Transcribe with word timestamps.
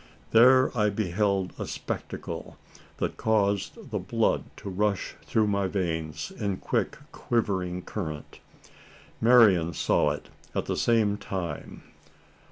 There 0.31 0.75
I 0.75 0.89
beheld 0.89 1.53
a 1.59 1.67
spectacle 1.67 2.57
that 2.97 3.17
caused 3.17 3.91
the 3.91 3.99
blood 3.99 4.45
to 4.57 4.67
rush 4.67 5.13
through 5.23 5.45
my 5.45 5.67
veins 5.67 6.31
in 6.35 6.57
quick 6.57 6.97
quivering 7.11 7.83
current. 7.83 8.39
Marian 9.21 9.73
saw 9.75 10.09
it 10.09 10.29
at 10.55 10.65
the 10.65 10.75
same 10.75 11.17
time. 11.17 11.83